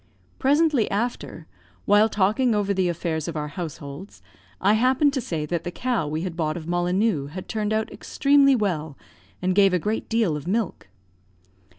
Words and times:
Presently 0.39 0.89
after, 0.89 1.45
while 1.85 2.09
talking 2.09 2.55
over 2.55 2.73
the 2.73 2.89
affairs 2.89 3.27
of 3.27 3.37
our 3.37 3.49
households, 3.49 4.23
I 4.59 4.73
happened 4.73 5.13
to 5.13 5.21
say 5.21 5.45
that 5.45 5.63
the 5.63 5.69
cow 5.69 6.07
we 6.07 6.23
had 6.23 6.35
bought 6.35 6.57
of 6.57 6.65
Mollineux 6.65 7.27
had 7.27 7.47
turned 7.47 7.71
out 7.71 7.91
extremely 7.91 8.55
well, 8.55 8.97
and 9.43 9.53
gave 9.53 9.75
a 9.75 9.77
great 9.77 10.09
deal 10.09 10.35
of 10.35 10.47
milk. 10.47 10.87